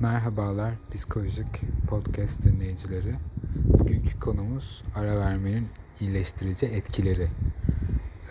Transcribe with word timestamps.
Merhabalar 0.00 0.74
psikolojik 0.94 1.60
podcast 1.88 2.42
dinleyicileri. 2.42 3.14
Bugünkü 3.64 4.20
konumuz 4.20 4.82
ara 4.94 5.18
vermenin 5.18 5.68
iyileştirici 6.00 6.66
etkileri. 6.66 7.28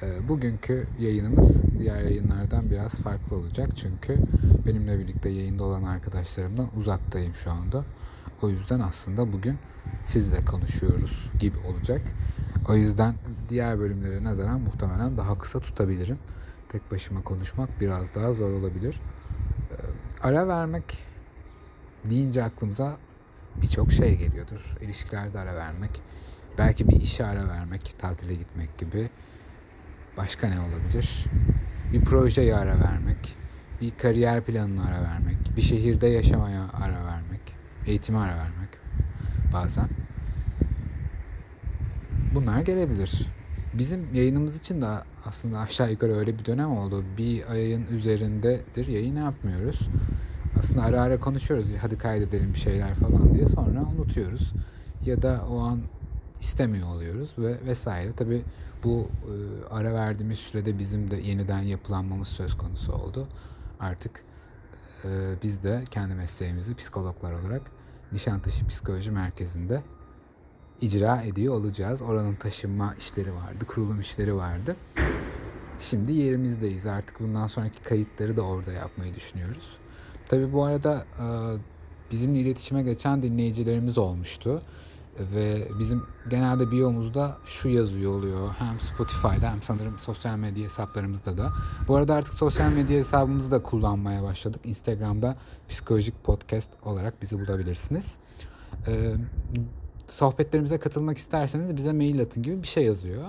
Ee, 0.02 0.30
bugünkü 0.30 0.88
yayınımız 1.00 1.62
diğer 1.80 2.02
yayınlardan 2.02 2.70
biraz 2.72 2.92
farklı 2.92 3.36
olacak 3.36 3.70
çünkü 3.76 4.18
benimle 4.66 5.00
birlikte 5.00 5.30
yayında 5.30 5.64
olan 5.64 5.84
arkadaşlarımdan 5.84 6.70
uzaktayım 6.78 7.36
şu 7.36 7.52
anda. 7.52 7.86
O 8.42 8.50
yüzden 8.50 8.80
aslında 8.80 9.34
bugün 9.34 9.58
sizle 10.04 10.46
konuşuyoruz 10.46 11.30
gibi 11.40 11.58
olacak. 11.58 12.02
O 12.70 12.76
yüzden 12.76 13.16
diğer 13.50 13.80
bölümlere 13.80 14.24
nazaran 14.24 14.62
muhtemelen 14.62 15.18
daha 15.18 15.38
kısa 15.38 15.60
tutabilirim. 15.60 16.20
Tek 16.70 16.92
başıma 16.92 17.22
konuşmak 17.22 17.82
biraz 17.82 18.16
daha 18.16 18.34
zor 18.34 18.52
olabilir. 18.52 19.02
Ee, 19.72 19.76
ara 20.28 20.48
vermek 20.48 21.09
deyince 22.06 22.44
aklımıza 22.44 22.98
birçok 23.62 23.92
şey 23.92 24.18
geliyordur. 24.18 24.76
İlişkilerde 24.82 25.40
ara 25.40 25.56
vermek, 25.56 26.02
belki 26.58 26.88
bir 26.88 27.02
işe 27.02 27.26
ara 27.26 27.48
vermek, 27.48 27.96
tatile 28.00 28.36
gitmek 28.36 28.78
gibi. 28.78 29.10
Başka 30.18 30.48
ne 30.48 30.60
olabilir? 30.60 31.26
Bir 31.94 32.02
projeye 32.02 32.56
ara 32.56 32.80
vermek, 32.80 33.36
bir 33.82 33.92
kariyer 33.98 34.42
planına 34.42 34.86
ara 34.86 35.02
vermek, 35.02 35.38
bir 35.58 35.62
şehirde 35.62 36.08
yaşamaya 36.08 36.70
ara 36.74 37.06
vermek, 37.06 37.42
eğitime 37.86 38.20
ara 38.20 38.38
vermek 38.38 38.70
bazen. 39.54 39.90
Bunlar 42.36 42.62
gelebilir. 42.62 43.28
Bizim 43.74 44.14
yayınımız 44.14 44.58
için 44.58 44.82
de 44.82 44.88
aslında 45.26 45.60
aşağı 45.60 45.92
yukarı 45.92 46.16
öyle 46.16 46.40
bir 46.40 46.46
dönem 46.46 46.72
oldu. 46.72 47.06
Bir 47.18 47.52
ayın 47.52 47.88
üzerindedir 47.88 48.88
yayın 48.88 49.16
yapmıyoruz 49.16 49.90
aslında 50.60 50.82
ara 50.82 51.02
ara 51.02 51.20
konuşuyoruz 51.20 51.68
hadi 51.82 51.98
kaydedelim 51.98 52.54
bir 52.54 52.60
şeyler 52.60 52.96
falan 52.96 53.34
diye 53.34 53.48
sonra 53.48 53.86
unutuyoruz. 53.96 54.54
Ya 55.06 55.22
da 55.22 55.46
o 55.50 55.60
an 55.60 55.82
istemiyor 56.40 56.88
oluyoruz 56.88 57.30
ve 57.38 57.66
vesaire. 57.66 58.14
Tabi 58.14 58.44
bu 58.84 59.08
e, 59.24 59.34
ara 59.70 59.94
verdiğimiz 59.94 60.40
sürede 60.40 60.80
bizim 60.80 61.12
de 61.12 61.16
yeniden 61.16 61.62
yapılanmamız 61.62 62.28
söz 62.28 62.58
konusu 62.58 62.94
oldu. 62.94 63.28
Artık 63.80 64.24
e, 65.06 65.10
biz 65.44 65.64
de 65.64 65.84
kendi 65.92 66.16
mesleğimizi 66.16 66.76
psikologlar 66.76 67.34
olarak 67.34 67.62
Nişantaşı 68.12 68.68
Psikoloji 68.68 69.12
Merkezi'nde 69.12 69.84
icra 70.82 71.22
ediyor 71.22 71.54
olacağız. 71.54 72.02
Oranın 72.02 72.36
taşınma 72.36 72.96
işleri 73.00 73.34
vardı, 73.36 73.66
kurulum 73.68 74.00
işleri 74.00 74.36
vardı. 74.36 74.76
Şimdi 75.80 76.12
yerimizdeyiz. 76.12 76.86
Artık 76.86 77.20
bundan 77.20 77.48
sonraki 77.48 77.82
kayıtları 77.82 78.38
da 78.38 78.42
orada 78.42 78.72
yapmayı 78.72 79.16
düşünüyoruz. 79.16 79.78
Tabi 80.30 80.54
bu 80.54 80.64
arada 80.64 81.06
e, 81.20 81.26
bizimle 82.12 82.40
iletişime 82.40 82.84
geçen 82.84 83.24
dinleyicilerimiz 83.24 83.98
olmuştu. 83.98 84.62
Ve 85.20 85.68
bizim 85.80 86.04
genelde 86.30 86.72
biyomuzda 86.72 87.38
şu 87.46 87.70
yazıyor 87.70 88.12
oluyor. 88.12 88.50
Hem 88.60 88.80
Spotify'da 88.80 89.52
hem 89.52 89.62
sanırım 89.62 90.00
sosyal 90.00 90.38
medya 90.38 90.64
hesaplarımızda 90.64 91.38
da. 91.38 91.50
Bu 91.88 91.96
arada 91.96 92.14
artık 92.14 92.34
sosyal 92.34 92.72
medya 92.72 92.98
hesabımızı 92.98 93.52
da 93.52 93.64
kullanmaya 93.64 94.24
başladık. 94.24 94.62
Instagram'da 94.64 95.38
psikolojik 95.70 96.24
podcast 96.24 96.70
olarak 96.84 97.22
bizi 97.22 97.40
bulabilirsiniz. 97.40 98.18
Ee, 98.88 99.14
sohbetlerimize 100.08 100.78
katılmak 100.78 101.18
isterseniz 101.18 101.78
bize 101.78 101.94
mail 101.94 102.22
atın 102.22 102.44
gibi 102.44 102.64
bir 102.64 102.68
şey 102.68 102.84
yazıyor. 102.84 103.24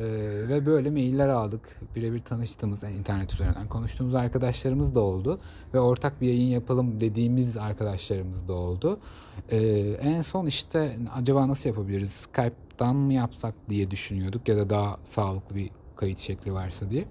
Ee, 0.00 0.48
ve 0.48 0.66
böyle 0.66 0.90
mailler 0.90 1.28
aldık. 1.28 1.80
Birebir 1.96 2.18
tanıştığımız, 2.18 2.82
yani 2.82 2.94
internet 2.94 3.34
üzerinden 3.34 3.68
konuştuğumuz 3.68 4.14
arkadaşlarımız 4.14 4.94
da 4.94 5.00
oldu. 5.00 5.38
Ve 5.74 5.80
ortak 5.80 6.20
bir 6.20 6.26
yayın 6.26 6.48
yapalım 6.48 7.00
dediğimiz 7.00 7.56
arkadaşlarımız 7.56 8.48
da 8.48 8.52
oldu. 8.52 9.00
Ee, 9.50 9.58
en 10.02 10.22
son 10.22 10.46
işte 10.46 10.96
acaba 11.14 11.48
nasıl 11.48 11.68
yapabiliriz? 11.68 12.10
Skype'dan 12.10 12.96
mı 12.96 13.12
yapsak 13.12 13.54
diye 13.68 13.90
düşünüyorduk 13.90 14.48
ya 14.48 14.56
da 14.56 14.70
daha 14.70 14.96
sağlıklı 15.04 15.56
bir 15.56 15.70
kayıt 15.96 16.18
şekli 16.18 16.52
varsa 16.52 16.90
diye. 16.90 17.04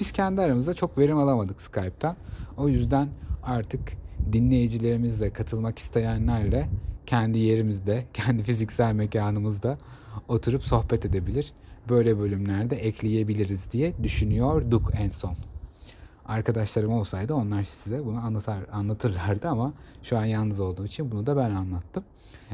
Biz 0.00 0.12
kendi 0.12 0.40
aramızda 0.40 0.74
çok 0.74 0.98
verim 0.98 1.18
alamadık 1.18 1.60
Skype'tan. 1.60 2.16
O 2.56 2.68
yüzden 2.68 3.08
artık 3.42 3.92
dinleyicilerimizle 4.32 5.32
katılmak 5.32 5.78
isteyenlerle 5.78 6.68
kendi 7.06 7.38
yerimizde, 7.38 8.04
kendi 8.14 8.42
fiziksel 8.42 8.94
mekanımızda 8.94 9.78
oturup 10.28 10.62
sohbet 10.62 11.04
edebilir 11.04 11.52
böyle 11.88 12.18
bölümlerde 12.18 12.76
ekleyebiliriz 12.76 13.72
diye 13.72 13.92
düşünüyorduk 14.02 14.90
en 14.94 15.10
son. 15.10 15.36
Arkadaşlarım 16.26 16.92
olsaydı 16.92 17.34
onlar 17.34 17.64
size 17.64 18.04
bunu 18.04 18.18
anlatar, 18.18 18.58
anlatırlardı 18.72 19.48
ama 19.48 19.72
şu 20.02 20.18
an 20.18 20.24
yalnız 20.24 20.60
olduğum 20.60 20.84
için 20.84 21.10
bunu 21.10 21.26
da 21.26 21.36
ben 21.36 21.50
anlattım. 21.50 22.04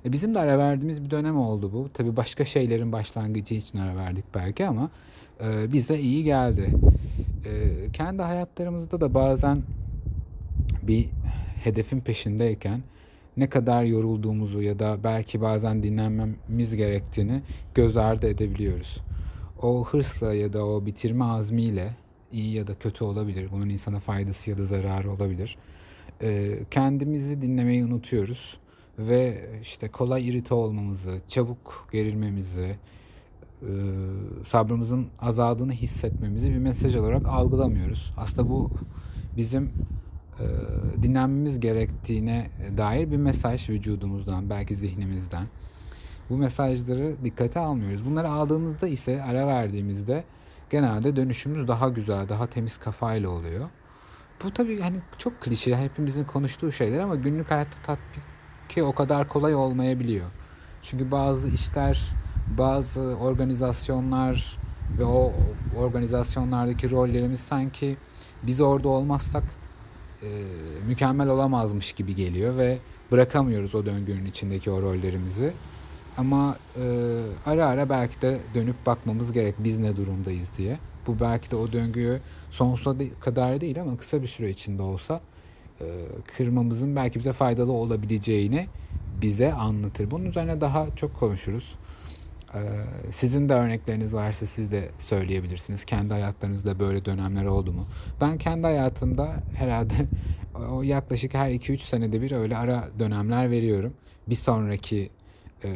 E 0.04 0.12
bizim 0.12 0.34
de 0.34 0.40
ara 0.40 0.58
verdiğimiz 0.58 1.04
bir 1.04 1.10
dönem 1.10 1.38
oldu 1.38 1.72
bu. 1.72 1.88
Tabii 1.94 2.16
başka 2.16 2.44
şeylerin 2.44 2.92
başlangıcı 2.92 3.54
için 3.54 3.78
ara 3.78 3.96
verdik 3.96 4.24
belki 4.34 4.66
ama 4.66 4.90
e, 5.44 5.72
bize 5.72 5.98
iyi 5.98 6.24
geldi. 6.24 6.74
E, 7.44 7.92
kendi 7.92 8.22
hayatlarımızda 8.22 9.00
da 9.00 9.14
bazen 9.14 9.62
bir 10.82 11.08
hedefin 11.64 12.00
peşindeyken 12.00 12.82
ne 13.38 13.48
kadar 13.48 13.84
yorulduğumuzu 13.84 14.62
ya 14.62 14.78
da 14.78 14.98
belki 15.04 15.40
bazen 15.40 15.82
dinlenmemiz 15.82 16.76
gerektiğini 16.76 17.42
göz 17.74 17.96
ardı 17.96 18.26
edebiliyoruz 18.26 19.00
o 19.62 19.84
hırsla 19.84 20.34
ya 20.34 20.52
da 20.52 20.66
o 20.66 20.86
bitirme 20.86 21.24
azmiyle 21.24 21.96
iyi 22.32 22.54
ya 22.54 22.66
da 22.66 22.74
kötü 22.74 23.04
olabilir. 23.04 23.48
Bunun 23.52 23.68
insana 23.68 24.00
faydası 24.00 24.50
ya 24.50 24.58
da 24.58 24.64
zararı 24.64 25.12
olabilir. 25.12 25.58
E, 26.22 26.58
kendimizi 26.70 27.42
dinlemeyi 27.42 27.84
unutuyoruz 27.84 28.58
ve 28.98 29.50
işte 29.62 29.88
kolay 29.88 30.28
irite 30.28 30.54
olmamızı, 30.54 31.20
çabuk 31.28 31.88
gerilmemizi, 31.92 32.76
e, 33.62 33.72
sabrımızın 34.46 35.06
azaldığını 35.18 35.72
hissetmemizi 35.72 36.52
bir 36.52 36.58
mesaj 36.58 36.96
olarak 36.96 37.28
algılamıyoruz. 37.28 38.12
Aslında 38.16 38.48
bu 38.48 38.70
bizim 39.36 39.70
dinlenmemiz 41.02 41.60
gerektiğine 41.60 42.50
dair 42.76 43.10
bir 43.10 43.16
mesaj 43.16 43.70
vücudumuzdan, 43.70 44.50
belki 44.50 44.74
zihnimizden 44.74 45.46
bu 46.30 46.36
mesajları 46.36 47.16
dikkate 47.24 47.60
almıyoruz. 47.60 48.06
Bunları 48.06 48.30
aldığımızda 48.30 48.88
ise 48.88 49.22
ara 49.22 49.46
verdiğimizde 49.46 50.24
genelde 50.70 51.16
dönüşümüz 51.16 51.68
daha 51.68 51.88
güzel, 51.88 52.28
daha 52.28 52.46
temiz 52.46 52.78
kafayla 52.78 53.28
oluyor. 53.30 53.68
Bu 54.44 54.50
tabii 54.50 54.80
hani 54.80 54.96
çok 55.18 55.40
klişe, 55.40 55.76
hepimizin 55.76 56.24
konuştuğu 56.24 56.72
şeyler 56.72 56.98
ama 56.98 57.14
günlük 57.14 57.50
hayatta 57.50 57.82
tatbiki 57.82 58.82
o 58.82 58.94
kadar 58.94 59.28
kolay 59.28 59.54
olmayabiliyor. 59.54 60.30
Çünkü 60.82 61.10
bazı 61.10 61.48
işler, 61.48 62.00
bazı 62.58 63.00
organizasyonlar 63.00 64.58
ve 64.98 65.04
o 65.04 65.32
organizasyonlardaki 65.76 66.90
rollerimiz 66.90 67.40
sanki 67.40 67.96
biz 68.42 68.60
orada 68.60 68.88
olmazsak 68.88 69.44
e, 70.22 70.28
mükemmel 70.86 71.28
olamazmış 71.28 71.92
gibi 71.92 72.14
geliyor 72.14 72.56
ve 72.56 72.78
bırakamıyoruz 73.10 73.74
o 73.74 73.86
döngünün 73.86 74.26
içindeki 74.26 74.70
o 74.70 74.82
rollerimizi. 74.82 75.52
Ama 76.16 76.56
e, 76.76 76.84
ara 77.46 77.66
ara 77.66 77.88
belki 77.88 78.22
de 78.22 78.40
dönüp 78.54 78.86
bakmamız 78.86 79.32
gerek 79.32 79.54
biz 79.58 79.78
ne 79.78 79.96
durumdayız 79.96 80.50
diye. 80.58 80.78
Bu 81.06 81.20
belki 81.20 81.50
de 81.50 81.56
o 81.56 81.72
döngüyü 81.72 82.20
sonsuza 82.50 82.96
kadar 83.20 83.60
değil 83.60 83.80
ama 83.80 83.96
kısa 83.96 84.22
bir 84.22 84.26
süre 84.26 84.50
içinde 84.50 84.82
olsa 84.82 85.20
e, 85.80 86.06
kırmamızın 86.36 86.96
belki 86.96 87.18
bize 87.18 87.32
faydalı 87.32 87.72
olabileceğini 87.72 88.66
bize 89.22 89.52
anlatır. 89.52 90.10
Bunun 90.10 90.24
üzerine 90.24 90.60
daha 90.60 90.96
çok 90.96 91.20
konuşuruz. 91.20 91.74
Ee, 92.54 92.60
sizin 93.12 93.48
de 93.48 93.54
örnekleriniz 93.54 94.14
varsa 94.14 94.46
siz 94.46 94.72
de 94.72 94.88
söyleyebilirsiniz. 94.98 95.84
Kendi 95.84 96.12
hayatlarınızda 96.12 96.78
böyle 96.78 97.04
dönemler 97.04 97.44
oldu 97.44 97.72
mu? 97.72 97.86
Ben 98.20 98.38
kendi 98.38 98.62
hayatımda 98.62 99.34
herhalde 99.56 99.94
o 100.70 100.82
yaklaşık 100.82 101.34
her 101.34 101.50
2-3 101.50 101.78
senede 101.78 102.22
bir 102.22 102.32
öyle 102.32 102.56
ara 102.56 102.88
dönemler 102.98 103.50
veriyorum. 103.50 103.94
Bir 104.28 104.34
sonraki 104.34 105.10
e, 105.64 105.70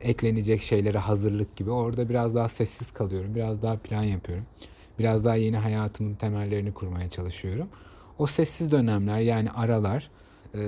eklenecek 0.00 0.62
şeylere 0.62 0.98
hazırlık 0.98 1.56
gibi. 1.56 1.70
Orada 1.70 2.08
biraz 2.08 2.34
daha 2.34 2.48
sessiz 2.48 2.90
kalıyorum. 2.90 3.34
Biraz 3.34 3.62
daha 3.62 3.76
plan 3.76 4.02
yapıyorum. 4.02 4.44
Biraz 4.98 5.24
daha 5.24 5.36
yeni 5.36 5.56
hayatımın 5.56 6.14
temellerini 6.14 6.74
kurmaya 6.74 7.10
çalışıyorum. 7.10 7.68
O 8.18 8.26
sessiz 8.26 8.70
dönemler 8.70 9.18
yani 9.18 9.50
aralar 9.50 10.10
e, 10.54 10.60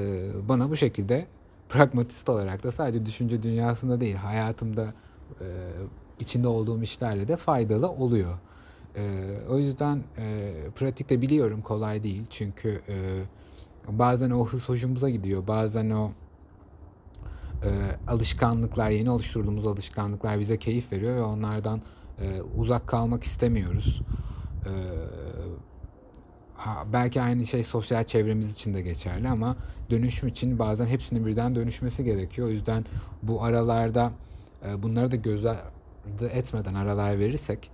bana 0.49 0.71
bu 0.71 0.77
şekilde 0.77 1.27
pragmatist 1.69 2.29
olarak 2.29 2.63
da 2.63 2.73
sadece 2.73 3.07
düşünce 3.07 3.43
dünyasında 3.43 4.01
değil 4.01 4.17
hayatımda 4.17 4.95
e, 5.41 5.47
içinde 6.21 6.49
olduğum 6.49 6.83
işlerle 6.83 7.29
de 7.29 7.37
faydalı 7.37 7.89
oluyor. 7.89 8.39
E, 8.97 9.35
o 9.51 9.59
yüzden 9.59 10.03
e, 10.19 10.53
pratikte 10.77 11.23
biliyorum 11.23 11.63
kolay 11.63 12.03
değil 12.03 12.27
çünkü 12.31 12.83
e, 12.89 13.23
bazen 13.89 14.31
o 14.31 14.47
hız 14.47 14.69
hoşumuza 14.69 15.11
gidiyor 15.11 15.47
bazen 15.47 15.91
o 15.91 16.11
e, 17.65 17.71
alışkanlıklar, 18.09 18.91
yeni 18.91 19.11
oluşturduğumuz 19.11 19.67
alışkanlıklar 19.67 20.41
bize 20.41 20.57
keyif 20.57 20.93
veriyor 20.93 21.17
ve 21.17 21.23
onlardan 21.23 21.83
e, 22.19 22.43
uzak 22.43 22.87
kalmak 22.87 23.25
istemiyoruz. 23.25 24.03
E, 24.67 24.73
belki 26.93 27.23
aynı 27.23 27.47
şey 27.47 27.65
sosyal 27.65 28.05
çevremiz 28.05 28.53
için 28.53 28.75
de 28.75 28.83
geçerli 28.83 29.29
ama 29.29 29.57
dönüşüm 29.91 30.29
için 30.29 30.59
bazen 30.59 30.87
hepsinin 30.87 31.27
birden 31.27 31.55
dönüşmesi 31.55 32.05
gerekiyor. 32.05 32.49
O 32.49 32.51
yüzden 32.51 32.85
bu 33.23 33.43
aralarda 33.45 34.13
e, 34.67 34.83
bunları 34.83 35.11
da 35.11 35.17
göz 35.17 35.47
ardı 35.47 36.29
etmeden 36.33 36.75
aralar 36.75 37.19
verirsek 37.19 37.71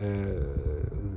e, 0.00 0.24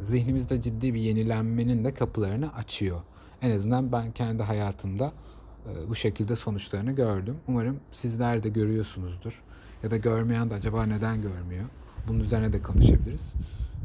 zihnimizde 0.03 0.62
ciddi 0.62 0.94
bir 0.94 1.00
yenilenmenin 1.00 1.85
de 1.85 1.94
kapılarını 1.94 2.53
açıyor. 2.53 3.01
En 3.41 3.51
azından 3.51 3.91
ben 3.91 4.12
kendi 4.12 4.44
hayatımda 4.44 5.12
e, 5.65 5.89
bu 5.89 5.95
şekilde 5.95 6.35
sonuçlarını 6.35 6.91
gördüm. 6.91 7.38
Umarım 7.47 7.79
sizler 7.91 8.44
de 8.44 8.50
görüyorsunuzdur. 8.50 9.41
Ya 9.83 9.91
da 9.91 9.97
görmeyen 9.97 10.50
de 10.50 10.53
acaba 10.53 10.85
neden 10.85 11.21
görmüyor? 11.21 11.65
Bunun 12.07 12.19
üzerine 12.19 12.53
de 12.53 12.62
konuşabiliriz. 12.62 13.33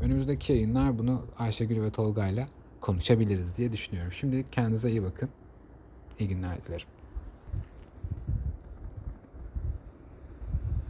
Önümüzdeki 0.03 0.53
yayınlar 0.53 0.99
bunu 0.99 1.23
Ayşegül 1.39 1.83
ve 1.83 1.91
Tolga'yla 1.91 2.47
konuşabiliriz 2.87 3.57
diye 3.57 3.73
düşünüyorum. 3.73 4.13
Şimdi 4.13 4.51
kendinize 4.51 4.91
iyi 4.91 5.03
bakın. 5.03 5.31
İyi 6.19 6.29
günler 6.29 6.65
dilerim. 6.65 6.87